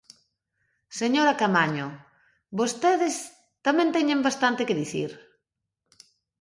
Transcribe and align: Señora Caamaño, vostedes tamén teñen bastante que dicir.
Señora 0.99 1.37
Caamaño, 1.39 1.87
vostedes 2.59 3.15
tamén 3.65 3.93
teñen 3.95 4.25
bastante 4.27 4.61
que 4.67 4.79
dicir. 4.81 5.11